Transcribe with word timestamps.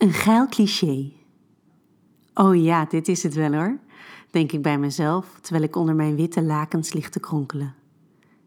Een 0.00 0.12
geil 0.12 0.46
cliché. 0.46 1.12
Oh 2.34 2.62
ja, 2.62 2.84
dit 2.84 3.08
is 3.08 3.22
het 3.22 3.34
wel 3.34 3.52
hoor, 3.52 3.78
denk 4.30 4.52
ik 4.52 4.62
bij 4.62 4.78
mezelf 4.78 5.38
terwijl 5.40 5.64
ik 5.64 5.76
onder 5.76 5.94
mijn 5.94 6.16
witte 6.16 6.42
lakens 6.42 6.92
lig 6.92 7.08
te 7.08 7.20
kronkelen. 7.20 7.74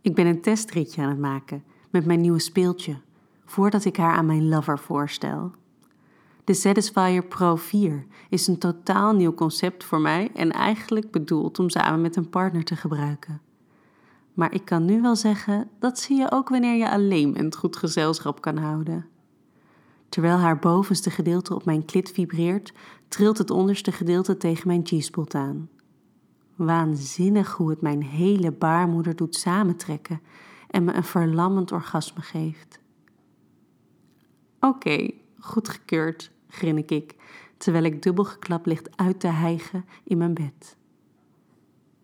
Ik 0.00 0.14
ben 0.14 0.26
een 0.26 0.40
testritje 0.40 1.02
aan 1.02 1.08
het 1.08 1.18
maken 1.18 1.64
met 1.90 2.04
mijn 2.04 2.20
nieuwe 2.20 2.38
speeltje, 2.38 2.96
voordat 3.44 3.84
ik 3.84 3.96
haar 3.96 4.14
aan 4.14 4.26
mijn 4.26 4.48
lover 4.48 4.78
voorstel. 4.78 5.50
De 6.44 6.54
Satisfyer 6.54 7.24
Pro 7.24 7.56
4 7.56 8.06
is 8.28 8.46
een 8.46 8.58
totaal 8.58 9.14
nieuw 9.14 9.34
concept 9.34 9.84
voor 9.84 10.00
mij 10.00 10.30
en 10.34 10.52
eigenlijk 10.52 11.10
bedoeld 11.10 11.58
om 11.58 11.70
samen 11.70 12.00
met 12.00 12.16
een 12.16 12.30
partner 12.30 12.64
te 12.64 12.76
gebruiken. 12.76 13.40
Maar 14.34 14.54
ik 14.54 14.64
kan 14.64 14.84
nu 14.84 15.00
wel 15.00 15.16
zeggen 15.16 15.68
dat 15.78 15.98
zie 15.98 16.16
je 16.16 16.30
ook 16.30 16.48
wanneer 16.48 16.76
je 16.76 16.90
alleen 16.90 17.32
bent 17.32 17.56
goed 17.56 17.76
gezelschap 17.76 18.40
kan 18.40 18.56
houden. 18.56 19.06
Terwijl 20.08 20.36
haar 20.36 20.58
bovenste 20.58 21.10
gedeelte 21.10 21.54
op 21.54 21.64
mijn 21.64 21.84
klit 21.84 22.10
vibreert, 22.10 22.72
trilt 23.08 23.38
het 23.38 23.50
onderste 23.50 23.92
gedeelte 23.92 24.36
tegen 24.36 24.66
mijn 24.66 24.86
G-spot 24.86 25.34
aan. 25.34 25.68
Waanzinnig 26.56 27.52
hoe 27.52 27.70
het 27.70 27.80
mijn 27.80 28.02
hele 28.02 28.52
baarmoeder 28.52 29.16
doet 29.16 29.34
samentrekken 29.34 30.20
en 30.70 30.84
me 30.84 30.92
een 30.92 31.04
verlammend 31.04 31.72
orgasme 31.72 32.22
geeft. 32.22 32.80
Oké, 34.60 35.10
goedgekeurd, 35.38 36.30
grinnik 36.48 36.90
ik, 36.90 37.14
terwijl 37.56 37.84
ik 37.84 38.02
dubbel 38.02 38.24
geklapt 38.24 38.66
ligt 38.66 38.96
uit 38.96 39.20
te 39.20 39.26
hijgen 39.26 39.84
in 40.04 40.18
mijn 40.18 40.34
bed. 40.34 40.76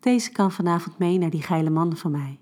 Deze 0.00 0.32
kan 0.32 0.52
vanavond 0.52 0.98
mee 0.98 1.18
naar 1.18 1.30
die 1.30 1.42
geile 1.42 1.70
man 1.70 1.96
van 1.96 2.10
mij. 2.10 2.38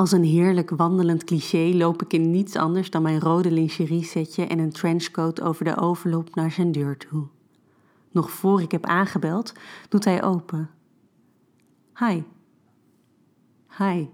Als 0.00 0.12
een 0.12 0.24
heerlijk 0.24 0.70
wandelend 0.70 1.24
cliché 1.24 1.72
loop 1.74 2.02
ik 2.02 2.12
in 2.12 2.30
niets 2.30 2.56
anders 2.56 2.90
dan 2.90 3.02
mijn 3.02 3.20
rode 3.20 3.50
lingerie 3.50 4.04
setje 4.04 4.46
en 4.46 4.58
een 4.58 4.72
trenchcoat 4.72 5.40
over 5.40 5.64
de 5.64 5.76
overloop 5.76 6.34
naar 6.34 6.50
zijn 6.50 6.72
deur 6.72 6.96
toe. 6.96 7.26
Nog 8.10 8.30
voor 8.30 8.62
ik 8.62 8.70
heb 8.70 8.86
aangebeld, 8.86 9.52
doet 9.88 10.04
hij 10.04 10.22
open. 10.22 10.70
Hi. 11.98 12.22
Hi. 13.78 14.06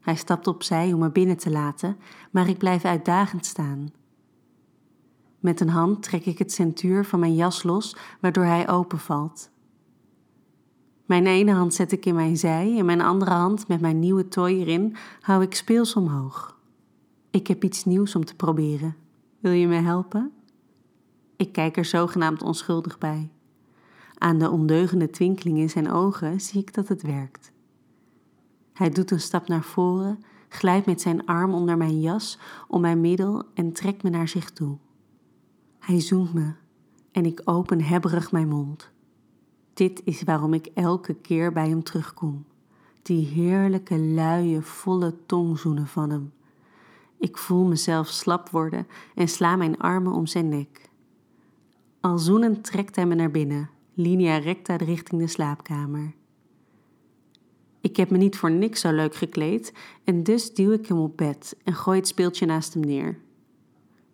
Hij 0.00 0.16
stapt 0.16 0.46
opzij 0.46 0.92
om 0.92 0.98
me 0.98 1.10
binnen 1.10 1.36
te 1.36 1.50
laten, 1.50 1.96
maar 2.30 2.48
ik 2.48 2.58
blijf 2.58 2.84
uitdagend 2.84 3.46
staan. 3.46 3.92
Met 5.40 5.60
een 5.60 5.68
hand 5.68 6.02
trek 6.02 6.26
ik 6.26 6.38
het 6.38 6.52
centuur 6.52 7.04
van 7.04 7.20
mijn 7.20 7.34
jas 7.34 7.62
los, 7.62 7.96
waardoor 8.20 8.44
hij 8.44 8.68
openvalt. 8.68 9.50
Mijn 11.08 11.26
ene 11.26 11.52
hand 11.52 11.74
zet 11.74 11.92
ik 11.92 12.06
in 12.06 12.14
mijn 12.14 12.36
zij 12.36 12.78
en 12.78 12.84
mijn 12.84 13.00
andere 13.00 13.30
hand 13.30 13.68
met 13.68 13.80
mijn 13.80 13.98
nieuwe 13.98 14.28
toy 14.28 14.50
erin 14.50 14.96
hou 15.20 15.42
ik 15.42 15.54
speels 15.54 15.94
omhoog. 15.94 16.58
Ik 17.30 17.46
heb 17.46 17.64
iets 17.64 17.84
nieuws 17.84 18.14
om 18.14 18.24
te 18.24 18.34
proberen. 18.34 18.96
Wil 19.38 19.52
je 19.52 19.66
me 19.66 19.74
helpen? 19.74 20.32
Ik 21.36 21.52
kijk 21.52 21.76
er 21.76 21.84
zogenaamd 21.84 22.42
onschuldig 22.42 22.98
bij. 22.98 23.30
Aan 24.18 24.38
de 24.38 24.50
ondeugende 24.50 25.10
twinkeling 25.10 25.58
in 25.58 25.70
zijn 25.70 25.90
ogen 25.90 26.40
zie 26.40 26.60
ik 26.60 26.74
dat 26.74 26.88
het 26.88 27.02
werkt. 27.02 27.52
Hij 28.72 28.90
doet 28.90 29.10
een 29.10 29.20
stap 29.20 29.48
naar 29.48 29.64
voren, 29.64 30.24
glijdt 30.48 30.86
met 30.86 31.00
zijn 31.00 31.26
arm 31.26 31.54
onder 31.54 31.76
mijn 31.76 32.00
jas 32.00 32.38
om 32.66 32.80
mijn 32.80 33.00
middel 33.00 33.42
en 33.54 33.72
trekt 33.72 34.02
me 34.02 34.10
naar 34.10 34.28
zich 34.28 34.50
toe. 34.50 34.78
Hij 35.78 36.00
zoent 36.00 36.34
me 36.34 36.52
en 37.12 37.24
ik 37.24 37.40
open 37.44 37.80
hebberig 37.80 38.32
mijn 38.32 38.48
mond. 38.48 38.90
Dit 39.78 40.00
is 40.04 40.22
waarom 40.22 40.54
ik 40.54 40.66
elke 40.74 41.14
keer 41.14 41.52
bij 41.52 41.68
hem 41.68 41.82
terugkom. 41.82 42.44
Die 43.02 43.26
heerlijke, 43.26 43.98
luie, 43.98 44.60
volle 44.60 45.14
tongzoenen 45.26 45.86
van 45.86 46.10
hem. 46.10 46.32
Ik 47.18 47.36
voel 47.36 47.64
mezelf 47.64 48.08
slap 48.08 48.48
worden 48.48 48.86
en 49.14 49.28
sla 49.28 49.56
mijn 49.56 49.78
armen 49.78 50.12
om 50.12 50.26
zijn 50.26 50.48
nek. 50.48 50.88
Al 52.00 52.18
zoenend 52.18 52.64
trekt 52.64 52.96
hij 52.96 53.06
me 53.06 53.14
naar 53.14 53.30
binnen, 53.30 53.70
linea 53.94 54.36
recta 54.36 54.76
richting 54.76 55.20
de 55.20 55.26
slaapkamer. 55.26 56.14
Ik 57.80 57.96
heb 57.96 58.10
me 58.10 58.18
niet 58.18 58.36
voor 58.36 58.50
niks 58.50 58.80
zo 58.80 58.92
leuk 58.92 59.14
gekleed 59.14 59.72
en 60.04 60.22
dus 60.22 60.54
duw 60.54 60.72
ik 60.72 60.86
hem 60.86 60.98
op 60.98 61.16
bed 61.16 61.56
en 61.64 61.74
gooi 61.74 61.98
het 61.98 62.08
speeltje 62.08 62.46
naast 62.46 62.74
hem 62.74 62.82
neer. 62.84 63.18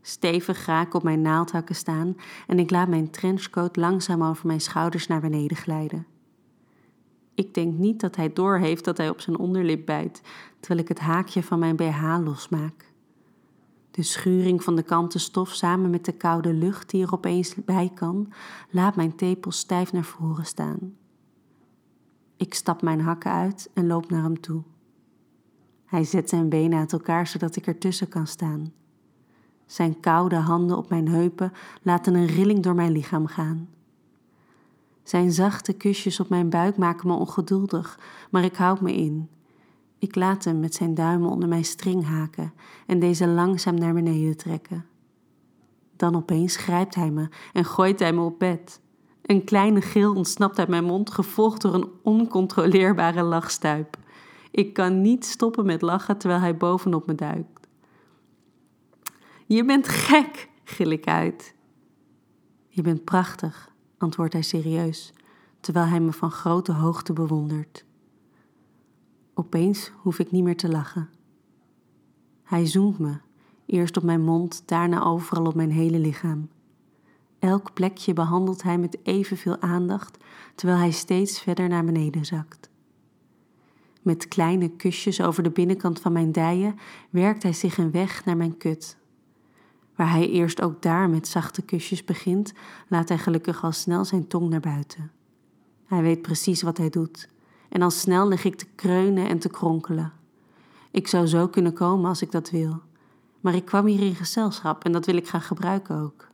Stevig 0.06 0.64
ga 0.64 0.80
ik 0.80 0.94
op 0.94 1.02
mijn 1.02 1.22
naaldhakken 1.22 1.74
staan 1.74 2.16
en 2.46 2.58
ik 2.58 2.70
laat 2.70 2.88
mijn 2.88 3.10
trenchcoat 3.10 3.76
langzaam 3.76 4.22
over 4.22 4.46
mijn 4.46 4.60
schouders 4.60 5.06
naar 5.06 5.20
beneden 5.20 5.56
glijden. 5.56 6.06
Ik 7.34 7.54
denk 7.54 7.78
niet 7.78 8.00
dat 8.00 8.16
hij 8.16 8.32
doorheeft 8.32 8.84
dat 8.84 8.96
hij 8.96 9.08
op 9.08 9.20
zijn 9.20 9.38
onderlip 9.38 9.86
bijt, 9.86 10.20
terwijl 10.60 10.80
ik 10.80 10.88
het 10.88 10.98
haakje 10.98 11.42
van 11.42 11.58
mijn 11.58 11.76
BH 11.76 12.18
losmaak. 12.24 12.92
De 13.90 14.02
schuring 14.02 14.62
van 14.62 14.76
de 14.76 14.82
kanten 14.82 15.20
stof 15.20 15.52
samen 15.52 15.90
met 15.90 16.04
de 16.04 16.12
koude 16.12 16.52
lucht 16.52 16.90
die 16.90 17.02
er 17.02 17.12
opeens 17.12 17.54
bij 17.54 17.90
kan, 17.94 18.32
laat 18.70 18.96
mijn 18.96 19.16
tepel 19.16 19.50
stijf 19.50 19.92
naar 19.92 20.04
voren 20.04 20.46
staan. 20.46 20.96
Ik 22.36 22.54
stap 22.54 22.82
mijn 22.82 23.00
hakken 23.00 23.30
uit 23.30 23.70
en 23.74 23.86
loop 23.86 24.10
naar 24.10 24.22
hem 24.22 24.40
toe. 24.40 24.62
Hij 25.84 26.04
zet 26.04 26.28
zijn 26.28 26.48
benen 26.48 26.78
uit 26.78 26.92
elkaar 26.92 27.26
zodat 27.26 27.56
ik 27.56 27.66
ertussen 27.66 28.08
kan 28.08 28.26
staan. 28.26 28.72
Zijn 29.66 30.00
koude 30.00 30.36
handen 30.36 30.76
op 30.76 30.88
mijn 30.88 31.08
heupen 31.08 31.52
laten 31.82 32.14
een 32.14 32.26
rilling 32.26 32.62
door 32.62 32.74
mijn 32.74 32.92
lichaam 32.92 33.26
gaan. 33.26 33.68
Zijn 35.02 35.32
zachte 35.32 35.72
kusjes 35.72 36.20
op 36.20 36.28
mijn 36.28 36.50
buik 36.50 36.76
maken 36.76 37.08
me 37.08 37.14
ongeduldig, 37.14 37.98
maar 38.30 38.44
ik 38.44 38.56
houd 38.56 38.80
me 38.80 38.94
in. 38.94 39.28
Ik 39.98 40.14
laat 40.14 40.44
hem 40.44 40.60
met 40.60 40.74
zijn 40.74 40.94
duimen 40.94 41.30
onder 41.30 41.48
mijn 41.48 41.64
string 41.64 42.04
haken 42.04 42.52
en 42.86 42.98
deze 42.98 43.26
langzaam 43.26 43.74
naar 43.74 43.94
beneden 43.94 44.36
trekken. 44.36 44.86
Dan 45.96 46.16
opeens 46.16 46.56
grijpt 46.56 46.94
hij 46.94 47.10
me 47.10 47.28
en 47.52 47.64
gooit 47.64 47.98
hij 47.98 48.12
me 48.12 48.20
op 48.20 48.38
bed. 48.38 48.80
Een 49.22 49.44
kleine 49.44 49.80
gil 49.80 50.14
ontsnapt 50.14 50.58
uit 50.58 50.68
mijn 50.68 50.84
mond, 50.84 51.10
gevolgd 51.10 51.60
door 51.60 51.74
een 51.74 51.88
oncontroleerbare 52.02 53.22
lachstuip. 53.22 53.96
Ik 54.50 54.72
kan 54.72 55.00
niet 55.00 55.24
stoppen 55.24 55.66
met 55.66 55.82
lachen 55.82 56.18
terwijl 56.18 56.40
hij 56.40 56.56
bovenop 56.56 57.06
me 57.06 57.14
duikt. 57.14 57.53
Je 59.46 59.64
bent 59.64 59.88
gek, 59.88 60.48
gil 60.64 60.90
ik 60.90 61.06
uit. 61.06 61.54
Je 62.68 62.82
bent 62.82 63.04
prachtig, 63.04 63.74
antwoordt 63.98 64.32
hij 64.32 64.42
serieus, 64.42 65.12
terwijl 65.60 65.86
hij 65.86 66.00
me 66.00 66.12
van 66.12 66.30
grote 66.30 66.72
hoogte 66.72 67.12
bewondert. 67.12 67.84
Opeens 69.34 69.92
hoef 69.96 70.18
ik 70.18 70.30
niet 70.30 70.44
meer 70.44 70.56
te 70.56 70.68
lachen. 70.68 71.08
Hij 72.42 72.66
zoent 72.66 72.98
me, 72.98 73.18
eerst 73.66 73.96
op 73.96 74.02
mijn 74.02 74.22
mond, 74.22 74.62
daarna 74.66 75.02
overal 75.04 75.46
op 75.46 75.54
mijn 75.54 75.70
hele 75.70 75.98
lichaam. 75.98 76.48
Elk 77.38 77.72
plekje 77.74 78.12
behandelt 78.12 78.62
hij 78.62 78.78
met 78.78 78.98
evenveel 79.02 79.60
aandacht, 79.60 80.24
terwijl 80.54 80.78
hij 80.78 80.90
steeds 80.90 81.40
verder 81.40 81.68
naar 81.68 81.84
beneden 81.84 82.24
zakt. 82.24 82.70
Met 84.02 84.28
kleine 84.28 84.68
kusjes 84.68 85.20
over 85.20 85.42
de 85.42 85.50
binnenkant 85.50 86.00
van 86.00 86.12
mijn 86.12 86.32
dijen 86.32 86.78
werkt 87.10 87.42
hij 87.42 87.52
zich 87.52 87.78
een 87.78 87.90
weg 87.90 88.24
naar 88.24 88.36
mijn 88.36 88.56
kut. 88.56 88.96
Waar 89.94 90.10
hij 90.10 90.28
eerst 90.28 90.62
ook 90.62 90.82
daar 90.82 91.10
met 91.10 91.28
zachte 91.28 91.62
kusjes 91.62 92.04
begint, 92.04 92.52
laat 92.88 93.08
hij 93.08 93.18
gelukkig 93.18 93.64
al 93.64 93.72
snel 93.72 94.04
zijn 94.04 94.26
tong 94.26 94.48
naar 94.48 94.60
buiten. 94.60 95.10
Hij 95.86 96.02
weet 96.02 96.22
precies 96.22 96.62
wat 96.62 96.76
hij 96.76 96.90
doet, 96.90 97.28
en 97.68 97.82
al 97.82 97.90
snel 97.90 98.28
lig 98.28 98.44
ik 98.44 98.56
te 98.56 98.66
kreunen 98.74 99.28
en 99.28 99.38
te 99.38 99.48
kronkelen. 99.48 100.12
Ik 100.90 101.08
zou 101.08 101.26
zo 101.26 101.48
kunnen 101.48 101.72
komen 101.72 102.08
als 102.08 102.22
ik 102.22 102.30
dat 102.30 102.50
wil, 102.50 102.82
maar 103.40 103.54
ik 103.54 103.64
kwam 103.64 103.86
hier 103.86 104.02
in 104.02 104.14
gezelschap 104.14 104.84
en 104.84 104.92
dat 104.92 105.06
wil 105.06 105.16
ik 105.16 105.28
graag 105.28 105.46
gebruiken 105.46 106.00
ook. 106.00 106.28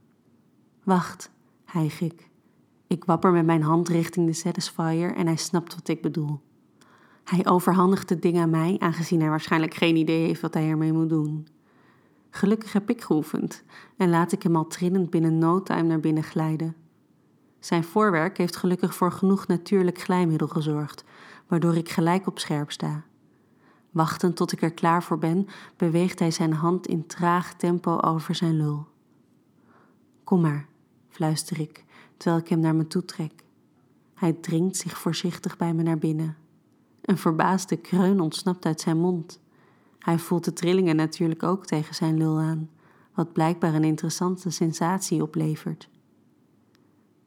Wacht, 0.84 1.31
hijg 1.65 2.00
ik. 2.00 2.28
Ik 2.87 3.04
wapper 3.04 3.32
met 3.32 3.47
mijn 3.47 3.62
hand 3.62 3.88
richting 3.88 4.27
de 4.27 4.32
Satisfier 4.32 5.15
en 5.15 5.27
hij 5.27 5.37
snapt 5.37 5.75
wat 5.75 5.88
ik 5.88 6.03
bedoel. 6.03 6.41
Hij 7.25 7.47
overhandigt 7.47 8.10
het 8.10 8.22
ding 8.22 8.38
aan 8.38 8.50
mij, 8.50 8.77
aangezien 8.78 9.21
hij 9.21 9.28
waarschijnlijk 9.28 9.75
geen 9.75 9.97
idee 9.97 10.27
heeft 10.27 10.41
wat 10.41 10.54
hij 10.54 10.69
ermee 10.69 10.92
moet 10.92 11.09
doen. 11.09 11.47
Gelukkig 12.30 12.72
heb 12.72 12.91
ik 12.91 13.02
geoefend 13.02 13.64
en 13.96 14.10
laat 14.10 14.32
ik 14.32 14.42
hem 14.42 14.56
al 14.56 14.66
trillend 14.66 15.10
binnen 15.10 15.38
no 15.38 15.62
time 15.62 15.82
naar 15.82 16.00
binnen 16.00 16.22
glijden. 16.22 16.77
Zijn 17.59 17.84
voorwerk 17.84 18.38
heeft 18.38 18.56
gelukkig 18.56 18.94
voor 18.94 19.12
genoeg 19.12 19.47
natuurlijk 19.47 20.00
glijmiddel 20.00 20.48
gezorgd, 20.48 21.04
waardoor 21.47 21.77
ik 21.77 21.88
gelijk 21.88 22.27
op 22.27 22.38
scherp 22.38 22.71
sta. 22.71 23.04
Wachtend 23.91 24.36
tot 24.36 24.53
ik 24.53 24.62
er 24.62 24.72
klaar 24.72 25.03
voor 25.03 25.18
ben, 25.18 25.47
beweegt 25.77 26.18
hij 26.18 26.30
zijn 26.30 26.53
hand 26.53 26.86
in 26.86 27.06
traag 27.06 27.54
tempo 27.54 27.98
over 28.00 28.34
zijn 28.34 28.56
lul. 28.56 28.86
Kom 30.24 30.41
maar, 30.41 30.66
fluister 31.09 31.60
ik, 31.60 31.84
terwijl 32.16 32.42
ik 32.42 32.48
hem 32.48 32.60
naar 32.60 32.74
me 32.74 32.86
toe 32.86 33.04
trek. 33.04 33.32
Hij 34.15 34.32
dringt 34.32 34.77
zich 34.77 34.98
voorzichtig 34.98 35.56
bij 35.56 35.74
me 35.74 35.82
naar 35.82 35.98
binnen. 35.98 36.36
Een 37.00 37.18
verbaasde 37.18 37.77
kreun 37.77 38.21
ontsnapt 38.21 38.65
uit 38.66 38.80
zijn 38.80 38.98
mond. 38.98 39.40
Hij 40.00 40.18
voelt 40.18 40.44
de 40.44 40.52
trillingen 40.52 40.97
natuurlijk 40.97 41.42
ook 41.42 41.66
tegen 41.66 41.94
zijn 41.94 42.18
lul 42.18 42.38
aan, 42.38 42.70
wat 43.14 43.32
blijkbaar 43.32 43.74
een 43.74 43.84
interessante 43.84 44.50
sensatie 44.50 45.22
oplevert. 45.22 45.88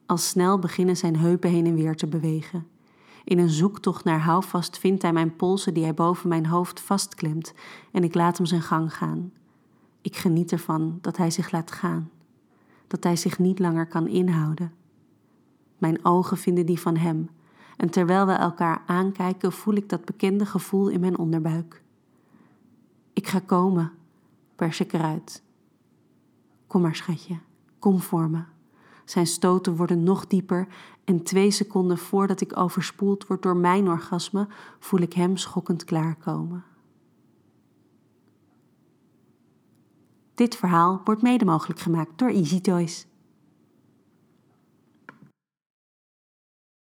Al 0.06 0.16
snel 0.16 0.58
beginnen 0.58 0.96
zijn 0.96 1.16
heupen 1.16 1.50
heen 1.50 1.66
en 1.66 1.74
weer 1.74 1.96
te 1.96 2.06
bewegen. 2.06 2.66
In 3.24 3.38
een 3.38 3.50
zoektocht 3.50 4.04
naar 4.04 4.20
houvast 4.20 4.78
vindt 4.78 5.02
hij 5.02 5.12
mijn 5.12 5.36
polsen 5.36 5.74
die 5.74 5.82
hij 5.82 5.94
boven 5.94 6.28
mijn 6.28 6.46
hoofd 6.46 6.80
vastklemt 6.80 7.54
en 7.92 8.04
ik 8.04 8.14
laat 8.14 8.36
hem 8.36 8.46
zijn 8.46 8.62
gang 8.62 8.94
gaan. 8.94 9.32
Ik 10.00 10.16
geniet 10.16 10.52
ervan 10.52 10.98
dat 11.00 11.16
hij 11.16 11.30
zich 11.30 11.50
laat 11.50 11.70
gaan. 11.70 12.10
dat 12.86 13.04
hij 13.04 13.16
zich 13.16 13.38
niet 13.38 13.58
langer 13.58 13.86
kan 13.86 14.08
inhouden. 14.08 14.72
Mijn 15.78 16.04
ogen 16.04 16.36
vinden 16.36 16.66
die 16.66 16.80
van 16.80 16.96
hem, 16.96 17.28
en 17.76 17.90
terwijl 17.90 18.26
we 18.26 18.32
elkaar 18.32 18.82
aankijken, 18.86 19.52
voel 19.52 19.74
ik 19.74 19.88
dat 19.88 20.04
bekende 20.04 20.46
gevoel 20.46 20.88
in 20.88 21.00
mijn 21.00 21.18
onderbuik. 21.18 21.83
Ik 23.24 23.30
ga 23.30 23.40
komen, 23.40 23.92
pers 24.56 24.80
ik 24.80 24.92
eruit. 24.92 25.42
Kom 26.66 26.80
maar, 26.82 26.94
schatje, 26.94 27.38
kom 27.78 28.00
voor 28.00 28.30
me. 28.30 28.42
Zijn 29.04 29.26
stoten 29.26 29.76
worden 29.76 30.02
nog 30.02 30.26
dieper 30.26 30.68
en 31.04 31.22
twee 31.22 31.50
seconden 31.50 31.98
voordat 31.98 32.40
ik 32.40 32.56
overspoeld 32.56 33.26
word 33.26 33.42
door 33.42 33.56
mijn 33.56 33.88
orgasme, 33.88 34.48
voel 34.78 35.00
ik 35.00 35.12
hem 35.12 35.36
schokkend 35.36 35.84
klaarkomen. 35.84 36.64
Dit 40.34 40.56
verhaal 40.56 41.00
wordt 41.04 41.22
mede 41.22 41.44
mogelijk 41.44 41.80
gemaakt 41.80 42.18
door 42.18 42.28
Easy 42.30 42.60
Toys. 42.60 43.06